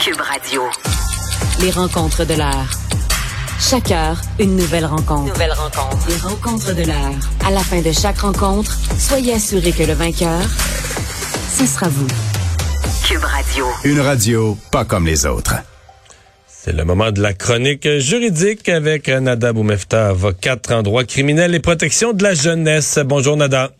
[0.00, 0.62] Cube Radio.
[1.60, 2.70] Les rencontres de l'heure.
[3.60, 5.30] Chaque heure, une nouvelle rencontre.
[5.30, 6.08] Nouvelle rencontre.
[6.08, 7.14] Les rencontres de l'heure.
[7.46, 10.40] À la fin de chaque rencontre, soyez assurés que le vainqueur,
[11.54, 12.06] ce sera vous.
[13.06, 13.66] Cube Radio.
[13.84, 15.56] Une radio pas comme les autres.
[16.46, 21.60] C'est le moment de la chronique juridique avec Nada Boumefta, avocate en droit criminel et
[21.60, 22.98] protection de la jeunesse.
[23.04, 23.70] Bonjour Nada.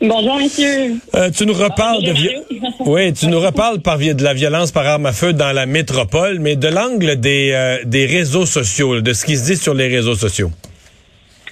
[0.00, 0.96] Bonjour, messieurs.
[1.14, 2.36] Euh, tu nous reparles de vi-
[2.80, 6.38] oui, tu nous reparles par de la violence par arme à feu dans la métropole,
[6.38, 9.88] mais de l'angle des, euh, des réseaux sociaux, de ce qui se dit sur les
[9.88, 10.50] réseaux sociaux.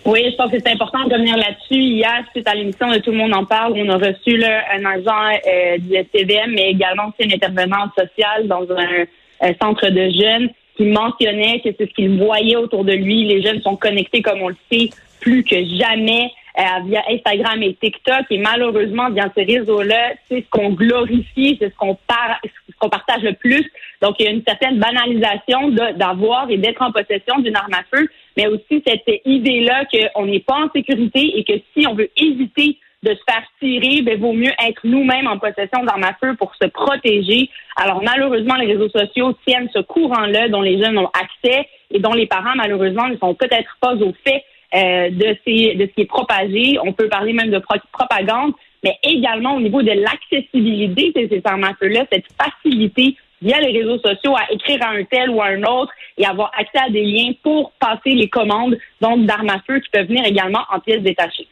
[0.05, 1.81] Oui, je pense que c'est important de revenir là-dessus.
[1.81, 4.85] Hier, suite à l'émission de Tout le monde en parle, on a reçu là, un
[4.85, 9.05] agent euh, du SPVM, mais également aussi une intervenante sociale dans un,
[9.49, 13.25] un centre de jeunes qui mentionnait que c'est ce qu'il voyait autour de lui.
[13.25, 14.91] Les jeunes sont connectés, comme on le sait,
[15.21, 18.27] plus que jamais via Instagram et TikTok.
[18.31, 22.89] Et malheureusement, via ces réseaux-là, c'est ce qu'on glorifie, c'est ce qu'on par- ce qu'on
[22.89, 23.71] partage le plus.
[24.03, 27.83] Donc, il y a une certaine banalisation d'avoir et d'être en possession d'une arme à
[27.97, 32.11] feu, mais aussi cette idée-là qu'on n'est pas en sécurité et que si on veut
[32.17, 36.35] éviter de se faire tirer, ben, vaut mieux être nous-mêmes en possession d'armes à feu
[36.39, 37.51] pour se protéger.
[37.77, 42.15] Alors, malheureusement, les réseaux sociaux tiennent ce courant-là dont les jeunes ont accès et dont
[42.15, 44.43] les parents, malheureusement, ne sont peut-être pas au fait
[44.75, 46.79] euh, de, de ce qui est propagé.
[46.85, 51.43] On peut parler même de pro- propagande, mais également au niveau de l'accessibilité de ces
[51.45, 55.43] armes à feu-là, cette facilité via les réseaux sociaux à écrire à un tel ou
[55.43, 59.51] à un autre et avoir accès à des liens pour passer les commandes donc d'armes
[59.51, 61.49] à feu qui peuvent venir également en pièces détachées.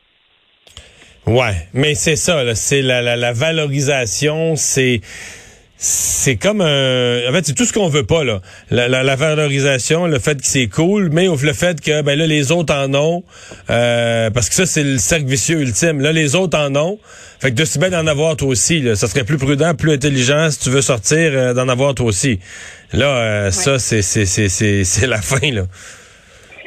[1.27, 5.01] Ouais, mais c'est ça, c'est la, la valorisation, c'est
[5.85, 8.41] c'est comme un en fait c'est tout ce qu'on veut pas là.
[8.71, 12.17] La, la, la valorisation le fait que c'est cool mais au- le fait que ben
[12.17, 13.25] là les autres en ont
[13.69, 16.01] euh, parce que ça c'est le cercle vicieux ultime.
[16.01, 17.01] Là les autres en ont.
[17.41, 19.93] Fait que de si bien d'en avoir toi aussi là, ça serait plus prudent plus
[19.93, 22.39] intelligent si tu veux sortir euh, d'en avoir toi aussi.
[22.93, 25.65] Là euh, ça c'est c'est c'est c'est c'est la fin là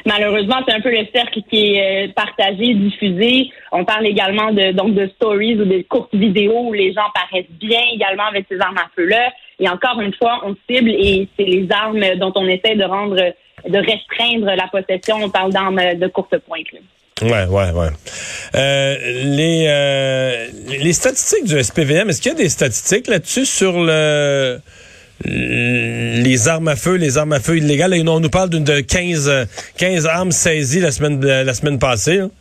[0.05, 3.49] Malheureusement, c'est un peu le cercle qui est euh, partagé, diffusé.
[3.71, 7.49] On parle également de donc de stories ou de courtes vidéos où les gens paraissent
[7.59, 9.31] bien également avec ces armes à feu-là.
[9.59, 13.15] Et encore une fois, on cible et c'est les armes dont on essaie de rendre,
[13.15, 15.17] de restreindre la possession.
[15.23, 16.71] On parle d'armes de courte pointe.
[16.71, 16.79] là.
[17.21, 17.87] Ouais, ouais, ouais.
[18.55, 23.81] Euh, les, euh, les statistiques du SPVM, est-ce qu'il y a des statistiques là-dessus sur
[23.81, 24.59] le
[25.23, 27.93] les armes à feu, les armes à feu illégales?
[28.07, 29.45] On nous parle d'une de 15, euh,
[29.77, 32.19] 15 armes saisies la semaine, la semaine passée.
[32.19, 32.31] hein.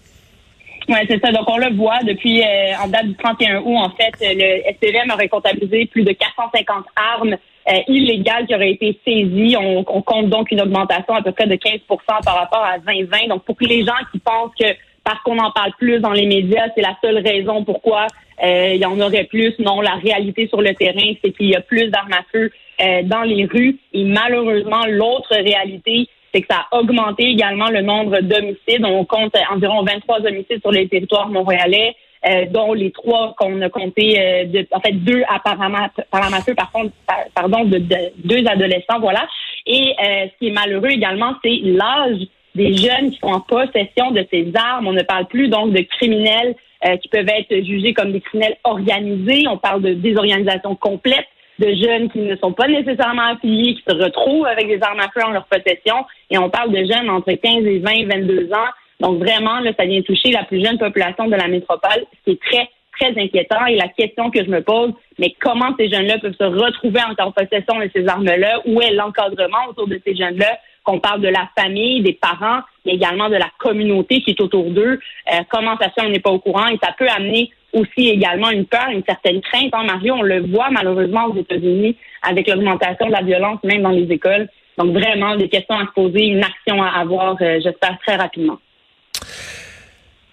[0.89, 1.33] Oui, c'est ça.
[1.33, 4.73] Donc, on le voit depuis, euh, en date du 31 août, en fait, euh, le
[4.75, 7.37] SPVM aurait comptabilisé plus de 450 armes
[7.69, 9.57] euh, illégales qui auraient été saisies.
[9.57, 11.81] On, compte donc une augmentation à peu près de 15%
[12.23, 13.29] par rapport à 2020.
[13.29, 14.67] Donc, pour les gens qui pensent que
[15.03, 18.07] parce qu'on en parle plus dans les médias, c'est la seule raison pourquoi euh,
[18.43, 19.55] il y en aurait plus.
[19.59, 22.51] Non, la réalité sur le terrain, c'est qu'il y a plus d'armes à feu
[22.83, 23.77] euh, dans les rues.
[23.93, 28.85] Et malheureusement, l'autre réalité, c'est que ça a augmenté également le nombre d'homicides.
[28.85, 31.95] On compte environ 23 homicides sur le territoire montréalais,
[32.29, 36.55] euh, dont les trois qu'on a comptés, euh, de, en fait deux apparemment par feu,
[36.55, 39.29] par contre, par- pardon, de, de- deux adolescents, voilà.
[39.67, 42.19] Et euh, ce qui est malheureux également, c'est l'âge
[42.55, 44.87] des jeunes qui sont en possession de ces armes.
[44.89, 46.55] On ne parle plus donc de criminels
[46.87, 49.47] euh, qui peuvent être jugés comme des criminels organisés.
[49.49, 51.27] On parle de désorganisation complète
[51.59, 55.09] de jeunes qui ne sont pas nécessairement affiliés, qui se retrouvent avec des armes à
[55.09, 56.05] feu en leur possession.
[56.31, 58.71] Et on parle de jeunes entre 15 et 20, 22 ans.
[59.01, 62.31] Donc vraiment, là, ça vient toucher la plus jeune population de la métropole, ce qui
[62.33, 62.69] est très,
[62.99, 63.67] très inquiétant.
[63.67, 67.33] Et la question que je me pose, mais comment ces jeunes-là peuvent se retrouver en
[67.33, 68.61] possession de ces armes-là?
[68.67, 70.59] Où est l'encadrement autour de ces jeunes-là?
[70.85, 74.71] Qu'on parle de la famille, des parents, mais également de la communauté qui est autour
[74.71, 75.01] d'eux.
[75.33, 76.69] Euh, comment ça se fait, on n'est pas au courant.
[76.69, 79.75] Et ça peut amener aussi également une peur, une certaine crainte.
[79.75, 83.91] En Mario, on le voit malheureusement aux États-Unis avec l'augmentation de la violence, même dans
[83.91, 84.49] les écoles.
[84.79, 88.59] Donc vraiment, des questions à se poser, une action à avoir, euh, j'espère, très rapidement.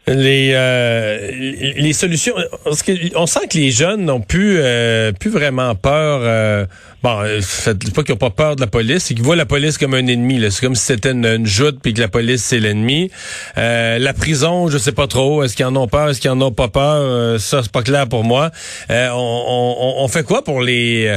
[0.08, 1.32] Les, euh,
[1.78, 6.22] les solutions, parce que on sent que les jeunes n'ont plus, euh, plus vraiment peur.
[6.24, 6.66] euh,
[7.04, 9.46] bon, euh, c'est pas qu'ils n'ont pas peur de la police, c'est qu'ils voient la
[9.46, 10.40] police comme un ennemi.
[10.40, 10.50] là.
[10.50, 13.12] C'est comme si c'était une, une joute puis que la police c'est l'ennemi.
[13.60, 15.44] Euh, la prison, je sais pas trop.
[15.44, 17.40] Est-ce qu'ils en ont peur, est-ce qu'ils en ont pas peur?
[17.40, 18.50] Ça c'est pas clair pour moi.
[18.90, 21.16] On, fait quoi pour les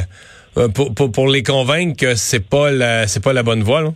[0.75, 3.95] pour, pour, pour les convaincre que c'est pas la c'est pas la bonne voie là?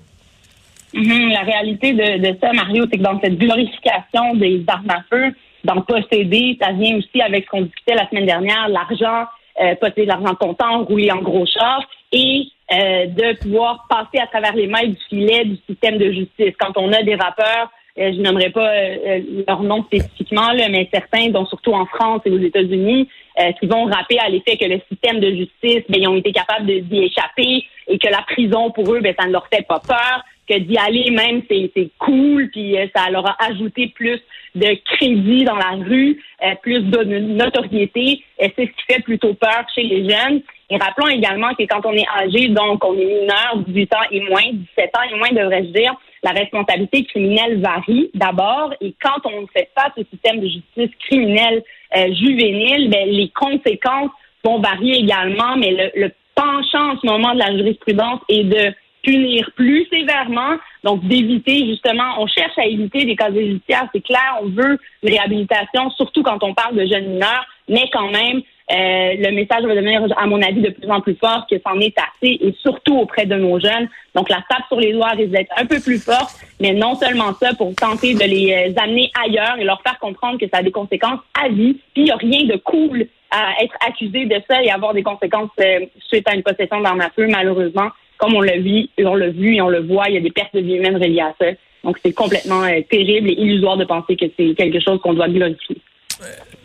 [0.99, 5.03] Mhm, La réalité de, de ça, Mario, c'est que dans cette glorification des armes à
[5.09, 5.33] feu,
[5.65, 9.27] d'en posséder, ça vient aussi avec ce qu'on discutait la semaine dernière, l'argent,
[9.61, 14.27] euh, posséder de l'argent comptant, rouler en gros char et euh, de pouvoir passer à
[14.27, 16.55] travers les mailles du filet du système de justice.
[16.59, 20.69] Quand on a des rappeurs, euh, je n'aimerais pas euh, euh, leur nom spécifiquement, là,
[20.69, 23.09] mais certains, dont surtout en France et aux États-Unis,
[23.41, 26.33] euh, qui vont rappeler à l'effet que le système de justice, ben, ils ont été
[26.33, 29.81] capables d'y échapper et que la prison, pour eux, ben, ça ne leur fait pas
[29.81, 34.21] peur, que d'y aller même, c'est cool, puis euh, ça leur a ajouté plus
[34.55, 38.23] de crédit dans la rue, euh, plus de notoriété.
[38.39, 40.43] et c'est ce qui fait plutôt peur chez les jeunes.
[40.71, 44.21] Et rappelons également que quand on est âgé, donc on est mineur, 18 ans et
[44.21, 44.43] moins,
[44.77, 48.75] 17 ans et moins, devrais-je dire, la responsabilité criminelle varie d'abord.
[48.81, 51.63] Et quand on fait face au système de justice criminelle
[51.97, 54.11] euh, juvénile, ben, les conséquences
[54.45, 58.75] vont varier également, mais le, le penchant en ce moment de la jurisprudence est de
[59.03, 64.39] punir plus sévèrement, donc d'éviter justement, on cherche à éviter des cas judiciaires, c'est clair,
[64.43, 69.15] on veut une réhabilitation, surtout quand on parle de jeunes mineurs, mais quand même, euh,
[69.17, 71.97] le message va devenir, à mon avis, de plus en plus fort que c'en est
[71.99, 73.89] assez, et surtout auprès de nos jeunes.
[74.15, 77.33] Donc la tape sur les doigts risque d'être un peu plus forte, mais non seulement
[77.41, 80.63] ça, pour tenter de les euh, amener ailleurs et leur faire comprendre que ça a
[80.63, 84.41] des conséquences à vie, puis il n'y a rien de cool à être accusé de
[84.49, 88.35] ça et avoir des conséquences euh, suite à une possession d'armes à feu, malheureusement comme
[88.35, 90.55] on l'a vu, on l'a vu et on le voit, il y a des pertes
[90.55, 91.47] de vie humaines reliées à ça.
[91.85, 95.29] Donc, c'est complètement euh, terrible et illusoire de penser que c'est quelque chose qu'on doit
[95.29, 95.77] glorifier.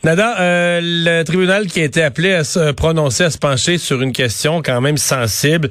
[0.03, 4.01] Nada, euh, le tribunal qui a été appelé à se prononcer, à se pencher sur
[4.01, 5.69] une question quand même sensible,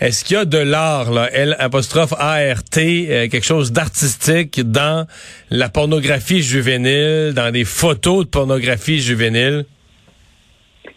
[0.00, 5.06] est-ce qu'il y a de l'art, là, L apostrophe ART, euh, quelque chose d'artistique dans
[5.50, 9.66] la pornographie juvénile, dans des photos de pornographie juvénile?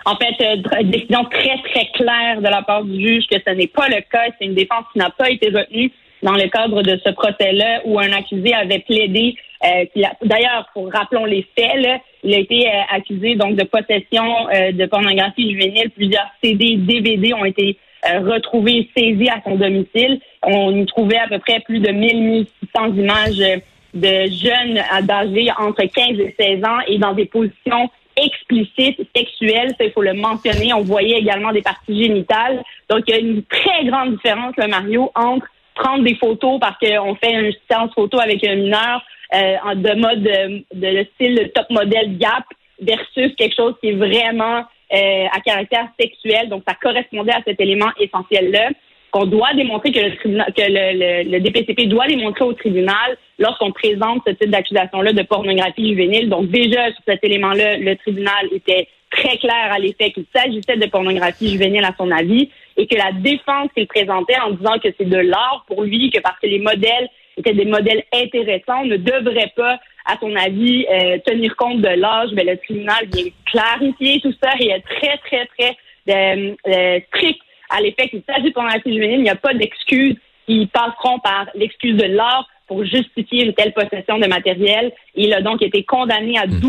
[0.07, 3.67] En fait, euh, décision très, très claire de la part du juge que ce n'est
[3.67, 4.23] pas le cas.
[4.39, 5.91] C'est une défense qui n'a pas été retenue
[6.23, 9.35] dans le cadre de ce procès-là où un accusé avait plaidé.
[9.65, 9.83] Euh,
[10.23, 14.71] D'ailleurs, pour rappelons les faits, là, il a été euh, accusé donc de possession euh,
[14.71, 15.89] de pornographie juvénile.
[15.89, 20.21] Plusieurs CD, DVD ont été retrouvés, saisis à son domicile.
[20.41, 23.59] On y trouvait à peu près plus de 1000-1600 images
[23.93, 29.85] de jeunes âgés entre 15 et 16 ans et dans des positions explicite, sexuelle, ça
[29.85, 30.73] il faut le mentionner.
[30.73, 32.63] On voyait également des parties génitales.
[32.89, 36.77] Donc il y a une très grande différence, le Mario, entre prendre des photos parce
[36.79, 39.03] qu'on fait une séance photo avec un mineur
[39.33, 42.45] euh, de mode de, de, style top modèle Gap
[42.81, 44.63] versus quelque chose qui est vraiment
[44.93, 46.49] euh, à caractère sexuel.
[46.49, 48.69] Donc ça correspondait à cet élément essentiel-là
[49.17, 54.21] qu'on doit démontrer que le tribunal, que le, DPCP doit démontrer au tribunal lorsqu'on présente
[54.27, 56.29] ce type d'accusation-là de pornographie juvénile.
[56.29, 60.85] Donc déjà sur cet élément-là, le tribunal était très clair à l'effet qu'il s'agissait de
[60.87, 65.09] pornographie juvénile à son avis et que la défense qu'il présentait en disant que c'est
[65.09, 69.51] de l'art pour lui, que parce que les modèles étaient des modèles intéressants, ne devrait
[69.55, 72.29] pas, à son avis, euh, tenir compte de l'âge.
[72.33, 75.77] Mais le tribunal vient clarifier tout ça et est très, très, très
[76.09, 80.15] euh, euh, strict à l'effet qu'il s'agit de pornographie juvénile, il n'y a pas d'excuses
[80.45, 84.91] qui passeront par l'excuse de l'art pour justifier une telle possession de matériel.
[85.15, 86.61] Il a donc été condamné à 12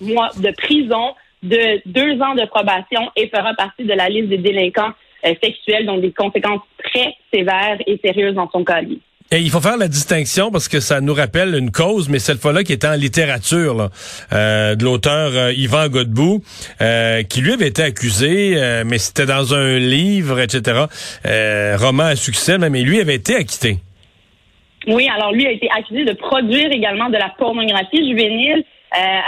[0.00, 0.12] hmm.
[0.12, 4.38] mois de prison, de deux ans de probation et fera partie de la liste des
[4.38, 4.92] délinquants
[5.26, 8.80] euh, sexuels dont des conséquences très sévères et sérieuses dans son cas.
[9.34, 12.36] Et il faut faire la distinction parce que ça nous rappelle une cause, mais cette
[12.38, 13.88] fois-là qui était en littérature, là,
[14.34, 16.42] euh, de l'auteur euh, Yvan Godbout,
[16.82, 20.84] euh, qui lui avait été accusé, mais c'était dans un livre, etc.,
[21.80, 23.76] roman à succès, mais lui avait été acquitté.
[24.86, 28.62] Oui, alors lui a été accusé de produire également de la pornographie juvénile.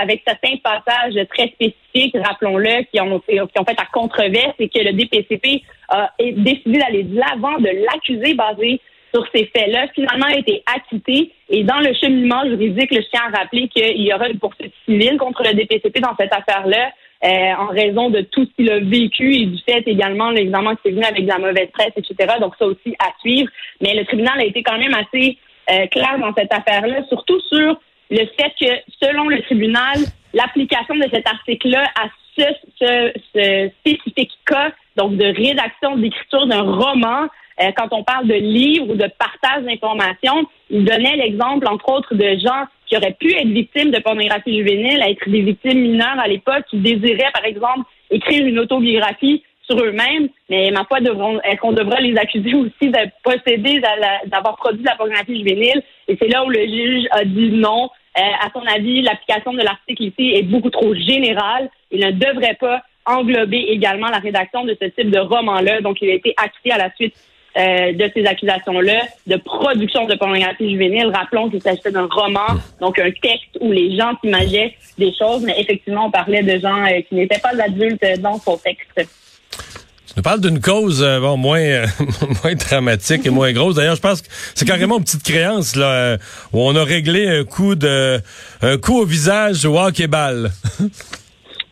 [0.03, 5.63] avec certains passages très spécifiques, rappelons-le, qui ont, fait à controverse et que le DPCP
[5.89, 8.81] a décidé d'aller de l'avant de l'accuser basé
[9.15, 11.33] sur ces faits-là, finalement a été acquitté.
[11.49, 15.17] Et dans le cheminement juridique, je tiens à rappeler qu'il y aura une poursuite civile
[15.19, 16.91] contre le DPCP dans cette affaire-là.
[17.25, 20.91] Euh, en raison de tout ce qu'il a vécu et du fait également, évidemment, qu'il
[20.91, 22.35] est venu avec de la mauvaise presse, etc.
[22.39, 23.49] Donc, ça aussi à suivre.
[23.81, 25.39] Mais le tribunal a été quand même assez
[25.71, 27.81] euh, clair dans cette affaire-là, surtout sur
[28.11, 28.67] le fait que,
[29.01, 29.97] selon le tribunal,
[30.35, 32.45] l'application de cet article-là à ce,
[32.79, 37.29] ce, ce spécifique cas, donc de rédaction, d'écriture d'un roman,
[37.61, 42.15] euh, quand on parle de livres ou de partage d'informations, il donnait l'exemple, entre autres,
[42.15, 46.29] de gens qui auraient pu être victimes de pornographie juvénile, être des victimes mineures à
[46.29, 51.73] l'époque, qui désiraient, par exemple, écrire une autobiographie sur eux-mêmes, mais ma foi, est-ce qu'on
[51.73, 53.81] devrait les accuser aussi de posséder,
[54.27, 55.83] d'avoir produit de la pornographie juvénile?
[56.07, 57.89] Et c'est là où le juge a dit non.
[58.17, 61.71] Euh, à son avis, l'application de l'article ici est beaucoup trop générale.
[61.91, 65.81] Il ne devrait pas englober également la rédaction de ce type de roman-là.
[65.81, 67.15] Donc, il a été acquitté à la suite
[67.57, 71.13] euh, de ces accusations-là de production de pornographie juvénile.
[71.15, 75.55] Rappelons qu'il s'agissait d'un roman, donc un texte où les gens s'imaginaient des choses, mais
[75.61, 78.89] effectivement, on parlait de gens euh, qui n'étaient pas adultes dans son texte.
[78.97, 81.83] Tu nous parles d'une cause euh, bon, moins,
[82.43, 83.77] moins dramatique et moins grosse.
[83.77, 86.17] D'ailleurs, je pense que c'est carrément une petite créance là,
[86.53, 88.21] où on a réglé un coup de
[88.63, 90.51] un coup au visage au hockey-ball.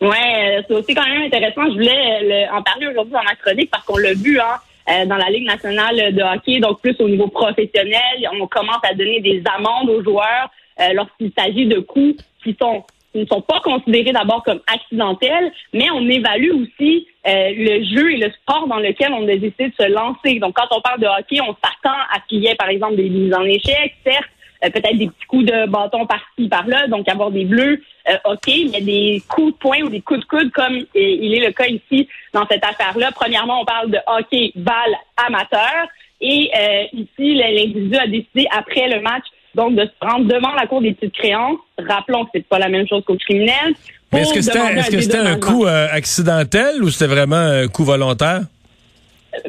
[0.01, 1.63] Ouais, c'est aussi quand même intéressant.
[1.67, 5.29] Je voulais en parler aujourd'hui dans ma chronique parce qu'on l'a vu, hein, dans la
[5.29, 9.89] Ligue nationale de hockey, donc plus au niveau professionnel, on commence à donner des amendes
[9.89, 10.49] aux joueurs
[10.93, 12.83] lorsqu'il s'agit de coups qui sont
[13.19, 18.17] ne sont pas considérés d'abord comme accidentels, mais on évalue aussi euh, le jeu et
[18.17, 20.39] le sport dans lequel on a décidé de se lancer.
[20.39, 22.95] Donc, quand on parle de hockey, on s'attend à ce qu'il y ait, par exemple,
[22.95, 27.07] des mises en échec, certes, euh, peut-être des petits coups de bâton par-ci, par-là, donc
[27.09, 30.51] avoir des bleus, euh, OK, mais des coups de poing ou des coups de coude,
[30.51, 33.11] comme il est le cas ici dans cette affaire-là.
[33.13, 35.87] Premièrement, on parle de hockey balle amateur,
[36.21, 36.49] et
[36.93, 40.93] ici, l'individu a décidé, après le match, donc de se rendre devant la cour des
[40.93, 41.57] petites créances.
[41.77, 43.73] Rappelons que c'est pas la même chose qu'au criminel.
[44.11, 48.41] Mais est-ce que c'était un, coup euh, accidentel ou c'était vraiment un coup volontaire?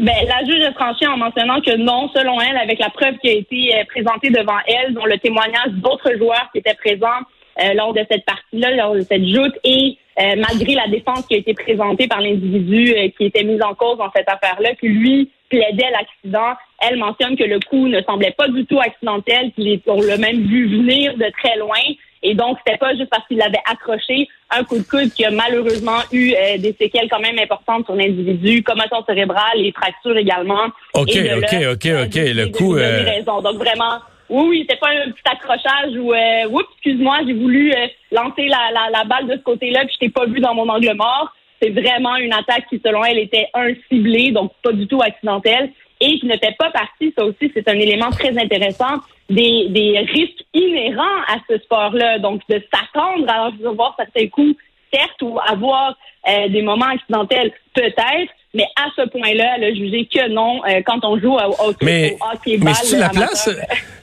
[0.00, 3.28] Ben, la juge a tranché en mentionnant que non, selon elle, avec la preuve qui
[3.28, 7.20] a été euh, présentée devant elle, dont le témoignage d'autres joueurs qui étaient présents
[7.62, 11.38] euh, lors de cette partie-là, lors de cette joute, et malgré la défense qui a
[11.38, 15.90] été présentée par l'individu qui était mis en cause dans cette affaire-là, que lui plaidait
[15.90, 16.54] l'accident.
[16.80, 20.42] Elle mentionne que le coup ne semblait pas du tout accidentel, qu'il on l'a même
[20.42, 21.80] vu venir de très loin.
[22.24, 25.30] Et donc, c'était pas juste parce qu'il l'avait accroché un coup de coude qui a
[25.30, 30.64] malheureusement eu euh, des séquelles quand même importantes sur l'individu, commotion cérébrale et fractures également.
[30.94, 32.14] OK, OK, OK, OK.
[32.16, 32.76] Le coup...
[32.76, 33.04] Euh...
[33.04, 33.42] raison.
[33.42, 33.98] Donc, vraiment,
[34.30, 38.46] oui, oui, c'était pas un petit accrochage où, euh, oups, excuse-moi, j'ai voulu euh, lancer
[38.46, 40.94] la, la, la, balle de ce côté-là, puis je t'ai pas vu dans mon angle
[40.94, 41.30] mort.
[41.60, 45.70] C'est vraiment une attaque qui, selon elle, était un ciblé, donc pas du tout accidentelle,
[46.00, 48.98] et qui ne fait pas partie, ça aussi, c'est un élément très intéressant,
[49.30, 52.18] des, risques inhérents à ce sport-là.
[52.18, 54.56] Donc, de s'attendre à recevoir certains coups,
[54.92, 55.96] certes, ou avoir
[56.28, 60.80] euh, des moments accidentels, peut-être, mais à ce point-là, elle a jugé que non euh,
[60.86, 62.16] quand on joue au, hockey, mais,
[62.60, 63.50] Mais c'est la place?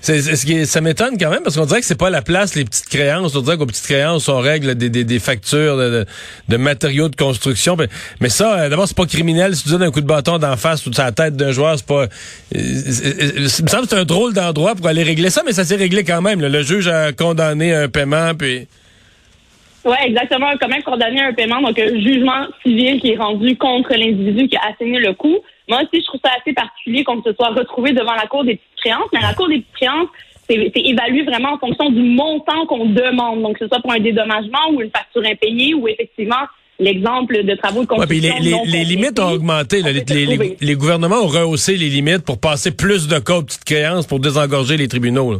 [0.02, 2.66] C'est, ce ça m'étonne quand même parce qu'on dirait que c'est pas la place les
[2.66, 3.36] petites créances.
[3.36, 6.06] On dirait qu'aux petites créances, on règle des, des, des factures de,
[6.50, 7.78] de, matériaux de construction.
[8.20, 9.56] Mais ça, euh, d'abord, c'est pas criminel.
[9.56, 11.78] Si tu donnes un coup de bâton d'en face ou sur la tête d'un joueur,
[11.78, 12.04] c'est pas...
[12.04, 12.08] Euh,
[12.54, 15.76] il me semble que c'est un drôle d'endroit pour aller régler ça, mais ça s'est
[15.76, 16.42] réglé quand même.
[16.42, 18.68] Le juge a condamné un paiement, puis...
[19.86, 20.52] Oui, exactement.
[20.60, 24.48] Quand même condamné à un paiement, donc un jugement civil qui est rendu contre l'individu
[24.48, 25.38] qui a assigné le coup.
[25.68, 28.56] Moi aussi, je trouve ça assez particulier qu'on se soit retrouvé devant la Cour des
[28.56, 30.10] petites créances, mais la Cour des petites créances,
[30.50, 33.42] c'est évalué vraiment en fonction du montant qu'on demande.
[33.42, 36.46] Donc, que ce soit pour un dédommagement ou une facture impayée ou effectivement
[36.78, 38.36] l'exemple de travaux de construction.
[38.42, 39.82] les, les, limites ont augmenté.
[39.82, 44.08] les, les, gouvernements ont rehaussé les limites pour passer plus de cas aux petites créances
[44.08, 45.34] pour désengorger les tribunaux.
[45.34, 45.40] Là.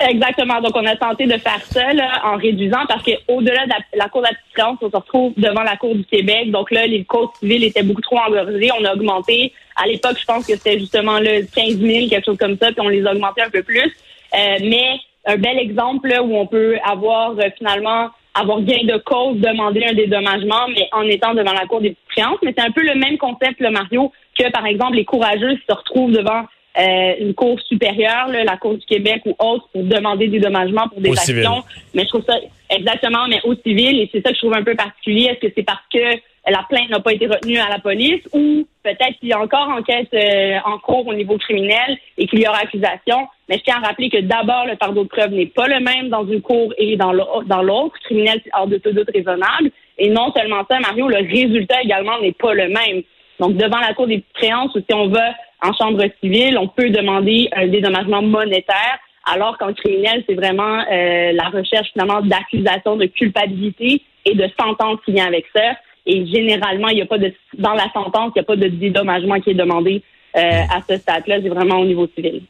[0.00, 0.60] Exactement.
[0.60, 4.22] Donc, on a tenté de faire ça là, en réduisant parce qu'au-delà de la, Cour
[4.22, 6.52] d'assistance, on se retrouve devant la Cour du Québec.
[6.52, 8.70] Donc là, les cours civils étaient beaucoup trop engorgés.
[8.78, 9.52] On a augmenté.
[9.74, 12.80] À l'époque, je pense que c'était justement le 15 000, quelque chose comme ça, puis
[12.80, 13.92] on les a un peu plus.
[14.34, 18.98] Euh, mais un bel exemple là, où on peut avoir euh, finalement avoir gain de
[18.98, 22.38] cause, demander un dédommagement, mais en étant devant la Cour des créances.
[22.42, 25.74] Mais c'est un peu le même concept, le Mario, que par exemple les courageux se
[25.74, 26.44] retrouvent devant
[26.78, 31.00] euh, une cour supérieure, la Cour du Québec ou autre, pour demander des dommagements pour
[31.00, 31.64] des actions.
[31.94, 32.36] Mais je trouve ça
[32.70, 35.24] exactement, mais au civil, et c'est ça que je trouve un peu particulier.
[35.24, 36.20] Est-ce que c'est parce que
[36.50, 39.68] la plainte n'a pas été retenue à la police ou peut-être qu'il y a encore
[39.68, 43.26] enquête euh, en cours au niveau criminel et qu'il y aura accusation?
[43.48, 46.08] Mais je tiens à rappeler que d'abord, le fardeau de preuve n'est pas le même
[46.10, 47.98] dans une cour et dans l'autre.
[48.04, 49.70] Criminel, c'est hors de tout doute raisonnable.
[49.98, 53.02] Et non seulement ça, Mario, le résultat également n'est pas le même.
[53.40, 55.32] Donc, devant la cour des créances, si on va
[55.62, 58.98] en chambre civile, on peut demander un dédommagement monétaire,
[59.30, 64.98] alors qu'en criminel, c'est vraiment euh, la recherche finalement d'accusation de culpabilité et de sentence
[65.04, 65.72] qui vient avec ça.
[66.06, 68.68] Et généralement, il n'y a pas de dans la sentence, il n'y a pas de
[68.68, 70.02] dédommagement qui est demandé
[70.36, 71.36] euh, à ce stade-là.
[71.42, 72.42] C'est vraiment au niveau civil.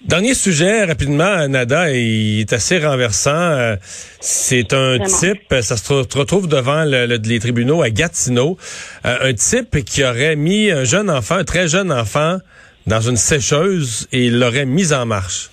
[0.00, 3.30] Dernier sujet, rapidement, Nada, il est assez renversant.
[3.30, 3.74] Euh,
[4.20, 8.56] c'est un type, ça se retrouve devant les tribunaux à Gatineau,
[9.04, 12.38] euh, un type qui aurait mis un jeune enfant, un très jeune enfant,
[12.86, 15.50] dans une sécheuse et l'aurait mis en marche.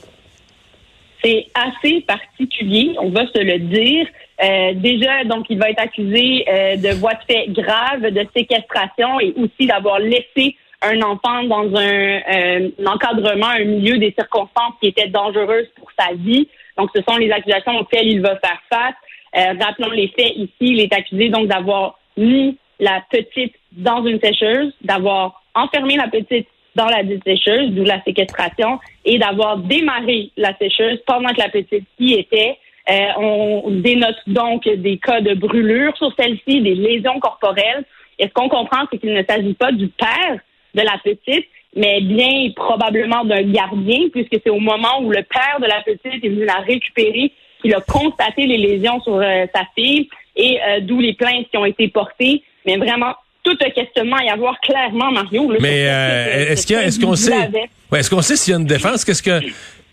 [1.23, 4.05] C'est assez particulier, on va se le dire.
[4.43, 6.45] Euh, déjà, donc, il va être accusé
[6.77, 12.21] de voies de fait graves, de séquestration et aussi d'avoir laissé un enfant dans un,
[12.21, 16.47] euh, encadrement, un milieu, des circonstances qui étaient dangereuses pour sa vie.
[16.77, 18.95] Donc, ce sont les accusations auxquelles il va faire face.
[19.37, 20.51] Euh, rappelons les faits ici.
[20.61, 26.47] Il est accusé donc d'avoir mis la petite dans une sécheuse, d'avoir enfermé la petite
[26.75, 31.85] dans la sécheuse, d'où la séquestration, et d'avoir démarré la sécheuse pendant que la petite
[31.99, 32.57] y était.
[32.89, 37.83] Euh, on dénote donc des cas de brûlure sur celle-ci, des lésions corporelles.
[38.19, 40.39] Et ce qu'on comprend, c'est qu'il ne s'agit pas du père
[40.75, 45.59] de la petite, mais bien probablement d'un gardien, puisque c'est au moment où le père
[45.59, 49.63] de la petite est venu la récupérer qu'il a constaté les lésions sur euh, sa
[49.75, 50.09] fille.
[50.35, 52.43] et euh, d'où les plaintes qui ont été portées.
[52.65, 53.13] Mais vraiment,
[53.43, 55.51] tout un questionnement à y avoir clairement, Mario.
[55.51, 57.49] là, Mais euh, est-ce qu'on ce sait,
[57.91, 59.05] ouais, est-ce qu'on sait s'il y a une défense?
[59.05, 59.39] Qu'est-ce que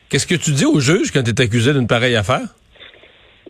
[0.08, 2.48] qu'est-ce que tu dis au juge quand tu es accusé d'une pareille affaire?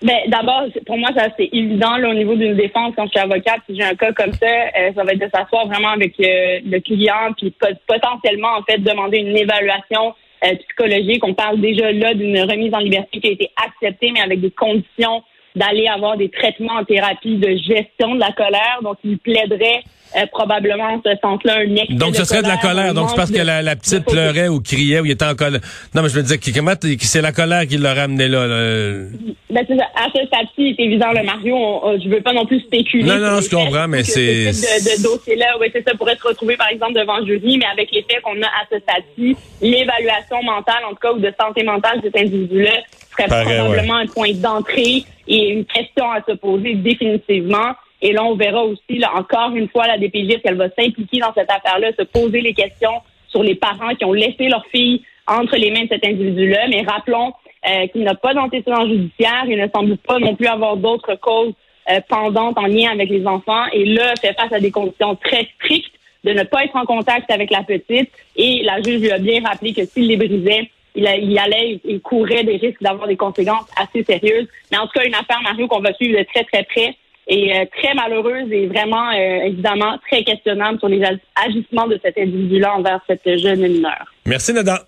[0.03, 2.93] Ben, d'abord, pour moi, ça c'est évident là, au niveau d'une défense.
[2.97, 5.31] Quand je suis avocate, si j'ai un cas comme ça, euh, ça va être de
[5.33, 10.57] s'asseoir vraiment avec euh, le client, puis pot- potentiellement en fait demander une évaluation euh,
[10.57, 11.25] psychologique.
[11.25, 14.51] On parle déjà là d'une remise en liberté qui a été acceptée, mais avec des
[14.51, 15.23] conditions
[15.55, 18.79] d'aller avoir des traitements en thérapie de gestion de la colère.
[18.83, 19.83] Donc, il plaiderait
[20.17, 22.95] euh, probablement en ce sens-là un excès Donc ce serait de la colère.
[22.95, 25.13] Donc c'est parce manque que de- la, la petite de pleurait ou criait ou il
[25.13, 25.61] était en colère.
[25.95, 28.47] Non mais je veux dire que- comment c'est la colère qui l'a ramené là.
[28.47, 29.07] là?
[29.51, 29.85] Ben, c'est ça.
[29.95, 33.05] À ce stade-ci, c'est évident, le Mario, on- je veux pas non plus spéculer.
[33.05, 36.27] Non, non, je comprends, mais c'est- Ce de, de dossier-là, oui, c'est ça, pourrait se
[36.27, 40.43] retrouver, par exemple, devant jury, mais avec les faits qu'on a à ce stade-ci, l'évaluation
[40.43, 42.71] mentale, en tout cas, ou de santé mentale de cet individu-là,
[43.11, 47.73] serait probablement un point d'entrée et une question à se poser définitivement.
[48.03, 51.33] Et là, on verra aussi, là, encore une fois, la DPJ, qu'elle va s'impliquer dans
[51.33, 55.57] cette affaire-là, se poser les questions sur les parents qui ont laissé leur fille entre
[55.57, 56.67] les mains de cet individu-là.
[56.69, 57.33] Mais rappelons
[57.69, 61.55] euh, qu'il n'a pas d'antécédent judiciaire, il ne semble pas non plus avoir d'autres causes
[61.91, 63.67] euh, pendantes en lien avec les enfants.
[63.73, 65.95] Et là, fait face à des conditions très strictes
[66.25, 68.11] de ne pas être en contact avec la petite.
[68.35, 72.01] Et la juge lui a bien rappelé que s'il les brisait, il, il allait, il
[72.01, 74.49] courait des risques d'avoir des conséquences assez sérieuses.
[74.73, 76.97] Mais en tout cas, une affaire, Mario, qu'on va suivre de très, très près
[77.29, 81.99] et euh, très malheureuse et vraiment, euh, évidemment, très questionnable sur les ag- agissements de
[82.03, 84.07] cet individu-là envers cette jeune mineure.
[84.27, 84.85] Merci Nada.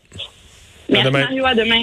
[0.88, 1.20] Merci, demain.
[1.20, 1.44] Mario.
[1.46, 1.70] À demain.